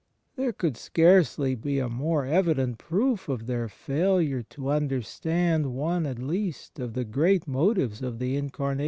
[0.35, 6.07] There could scarcely be a more evident proof of their failure to imder stand one
[6.07, 8.79] at least of the great motive^ of the Incarnation.